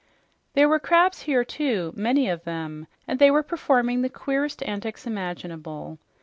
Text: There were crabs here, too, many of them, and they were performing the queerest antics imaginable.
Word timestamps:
There 0.55 0.67
were 0.67 0.79
crabs 0.79 1.21
here, 1.21 1.43
too, 1.45 1.93
many 1.95 2.27
of 2.27 2.43
them, 2.43 2.87
and 3.07 3.19
they 3.19 3.29
were 3.29 3.43
performing 3.43 4.01
the 4.01 4.09
queerest 4.09 4.63
antics 4.63 5.05
imaginable. 5.05 5.99